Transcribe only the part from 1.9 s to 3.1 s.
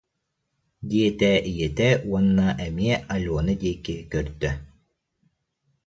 уонна эмиэ